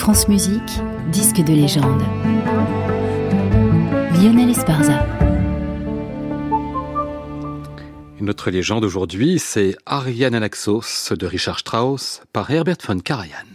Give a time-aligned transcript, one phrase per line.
[0.00, 0.80] France Musique,
[1.12, 2.02] disque de légende.
[4.14, 5.06] Lionel Esparza.
[8.18, 13.49] Notre légende aujourd'hui, c'est Ariane Anaxos de Richard Strauss par Herbert von Karajan.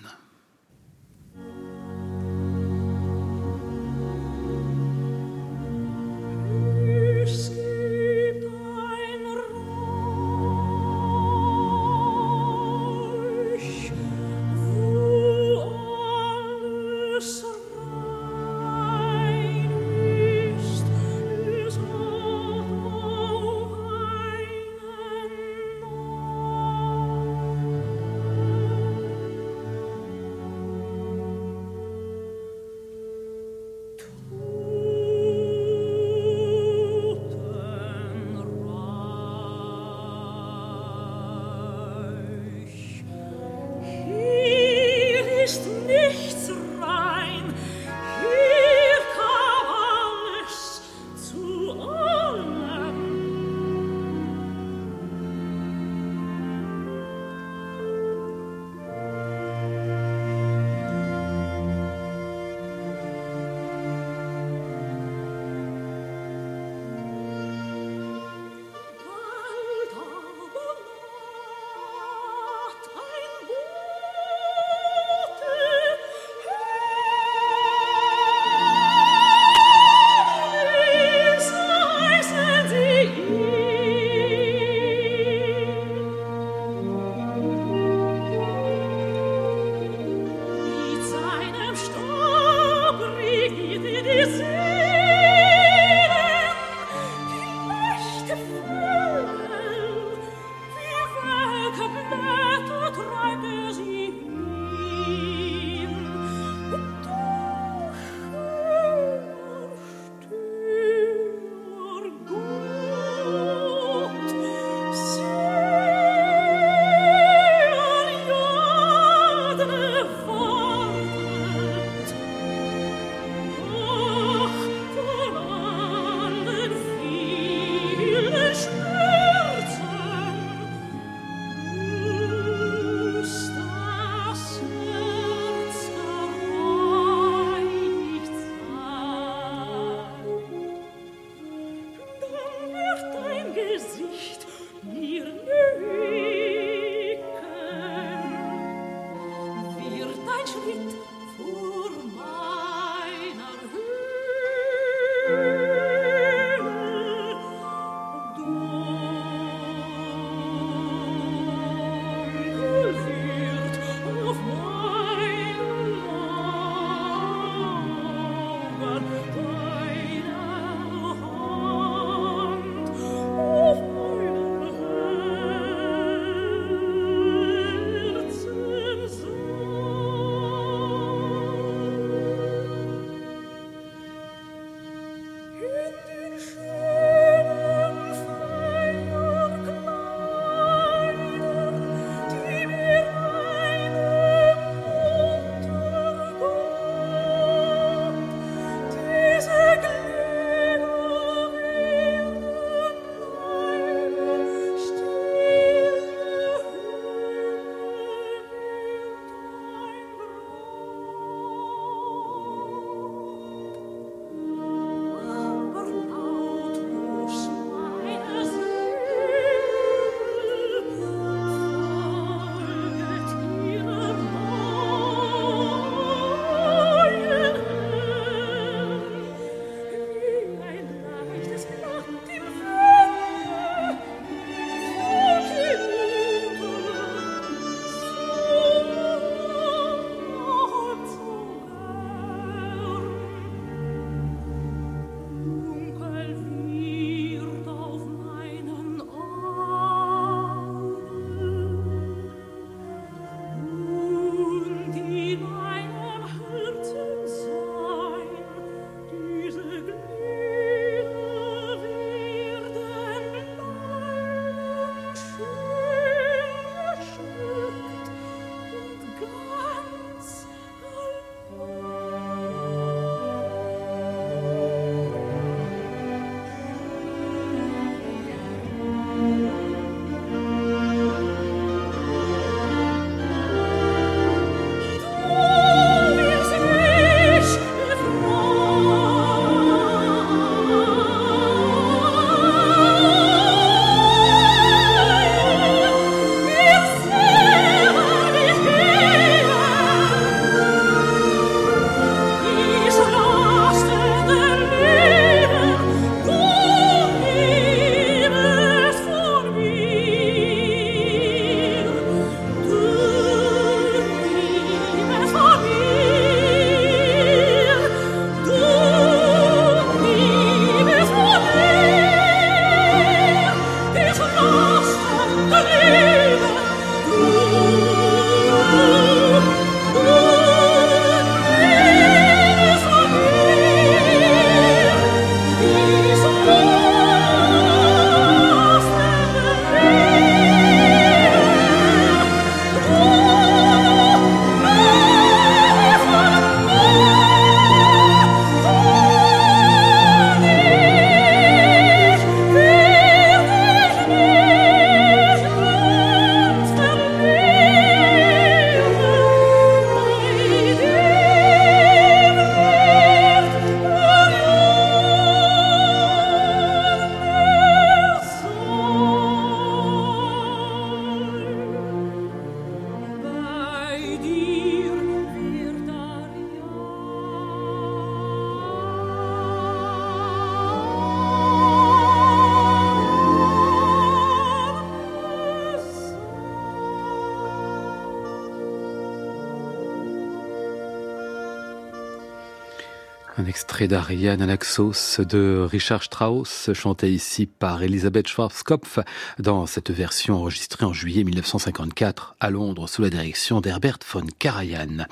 [393.37, 398.99] Un extrait d'Ariane Anaxos de Richard Strauss, chanté ici par Elisabeth Schwarzkopf
[399.39, 405.05] dans cette version enregistrée en juillet 1954 à Londres sous la direction d'Herbert von Karajan.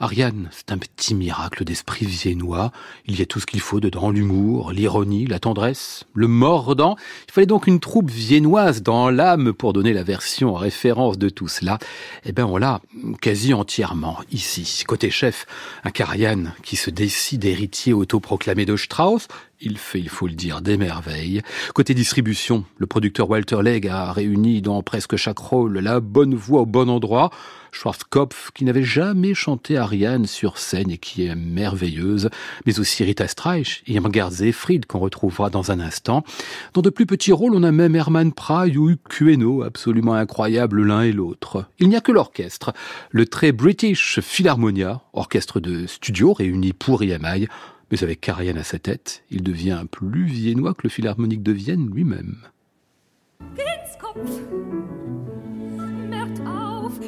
[0.00, 2.70] Ariane, c'est un petit miracle d'esprit viennois.
[3.06, 6.94] Il y a tout ce qu'il faut dedans, l'humour, l'ironie, la tendresse, le mordant.
[7.26, 11.28] Il fallait donc une troupe viennoise dans l'âme pour donner la version en référence de
[11.28, 11.78] tout cela.
[12.24, 12.80] Eh ben, on l'a
[13.20, 14.84] quasi entièrement ici.
[14.86, 15.46] Côté chef,
[15.82, 19.26] un Karajan qui se décide héritier autoproclamé de Strauss,
[19.60, 21.42] il fait, il faut le dire, des merveilles.
[21.74, 26.62] Côté distribution, le producteur Walter Legg a réuni dans presque chaque rôle la bonne voix
[26.62, 27.30] au bon endroit.
[27.72, 32.30] Schwarzkopf, qui n'avait jamais chanté Ariane sur scène et qui est merveilleuse,
[32.66, 36.24] mais aussi Rita Streich et Irmgard Zefried qu'on retrouvera dans un instant.
[36.72, 41.02] Dans de plus petits rôles, on a même Herman Praille ou Queno, absolument incroyables l'un
[41.02, 41.66] et l'autre.
[41.78, 42.72] Il n'y a que l'orchestre,
[43.10, 47.48] le très British Philharmonia, orchestre de studio réuni pour EMI,
[47.90, 51.90] mais avec Karajan à sa tête, il devient plus viennois que le Philharmonique de Vienne
[51.92, 52.36] lui-même.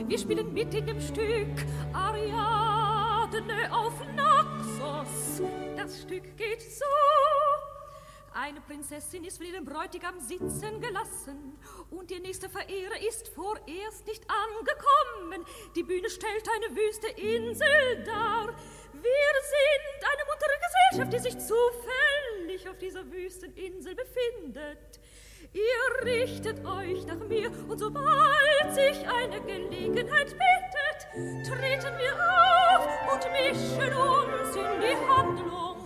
[0.08, 5.40] Wir spielen mit in dem Stück Ariadne auf Naxos.
[5.76, 6.84] Das Stück geht so.
[8.32, 11.58] Eine Prinzessin ist für ihren Bräutigam sitzen gelassen
[11.90, 15.44] und ihr nächster Verehrer ist vorerst nicht angekommen.
[15.76, 18.54] Die Bühne stellt eine wüste Insel dar.
[18.92, 25.00] Wir sind eine muntere Gesellschaft, die sich zufällig auf dieser wüsten Insel befindet.
[25.52, 33.32] Ihr richtet euch nach mir, und sobald sich eine Gelegenheit bietet, treten wir auf und
[33.32, 35.79] mischen uns in die Handlung.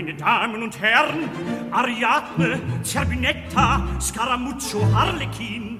[0.00, 1.28] Meine Damen und Herren,
[1.70, 5.78] Ariadne, Zerbinetta, Scaramuccio, Harlekin.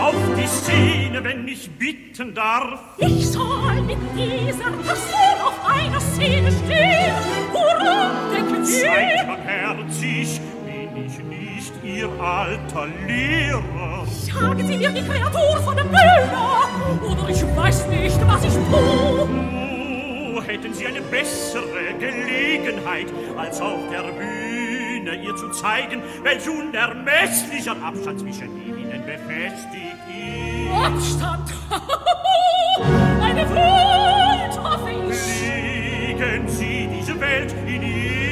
[0.00, 2.80] Auf die Szene, wenn ich bitten darf.
[2.98, 7.14] Ich soll mit dieser Person auf einer Szene stehen.
[7.52, 8.80] Woran denken Sie?
[8.80, 14.04] Seid barmherzig, bin ich nicht Ihr alter Lehrer.
[14.06, 19.63] Sagen Sie mir die Kreatur von der Bühne, oder ich weiß nicht, was ich tue.
[20.54, 28.20] Hätten Sie eine bessere Gelegenheit, als auf der Bühne ihr zu zeigen, welch unermesslicher Abstand
[28.20, 31.20] zwischen ihnen befestigt ist.
[31.20, 31.52] Abstand!
[33.20, 35.42] Eine Welt, hoffe ich!
[35.42, 38.23] Legen Sie diese Welt in jede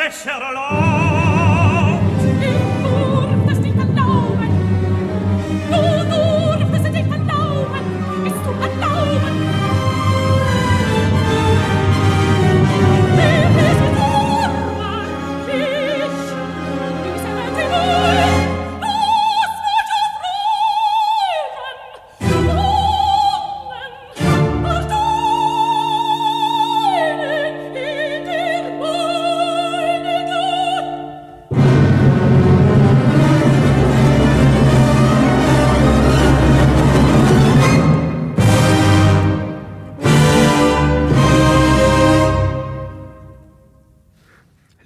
[0.00, 0.89] Du hast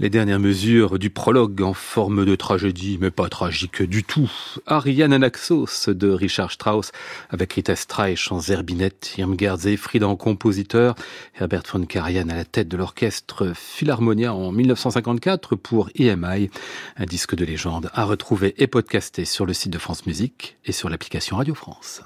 [0.04, 4.30] Les dernières mesures du prologue en forme de tragédie, mais pas tragique du tout.
[4.66, 6.92] Ariane Anaxos de Richard Strauss
[7.30, 10.94] avec Rita Streich en zerbinette, Irmgard Seyfried en compositeur,
[11.40, 16.50] Herbert von Karajan à la tête de l'orchestre Philharmonia en 1954 pour EMI,
[16.98, 20.72] un disque de légende à retrouver et podcasté sur le site de France Musique et
[20.72, 22.04] sur l'application Radio France.